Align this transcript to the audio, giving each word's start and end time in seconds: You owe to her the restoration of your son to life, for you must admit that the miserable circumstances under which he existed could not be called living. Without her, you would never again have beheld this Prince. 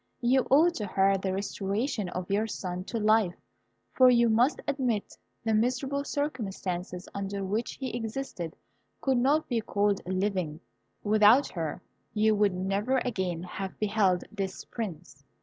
You 0.21 0.47
owe 0.49 0.71
to 0.71 0.87
her 0.87 1.15
the 1.15 1.31
restoration 1.31 2.09
of 2.09 2.31
your 2.31 2.47
son 2.47 2.85
to 2.85 2.97
life, 2.97 3.35
for 3.93 4.09
you 4.09 4.29
must 4.29 4.59
admit 4.67 5.09
that 5.43 5.53
the 5.53 5.53
miserable 5.53 6.03
circumstances 6.03 7.07
under 7.13 7.43
which 7.45 7.73
he 7.75 7.95
existed 7.95 8.55
could 8.99 9.19
not 9.19 9.47
be 9.47 9.61
called 9.61 10.01
living. 10.07 10.59
Without 11.03 11.49
her, 11.49 11.83
you 12.15 12.33
would 12.33 12.55
never 12.55 12.97
again 13.05 13.43
have 13.43 13.77
beheld 13.77 14.23
this 14.31 14.65
Prince. 14.65 15.23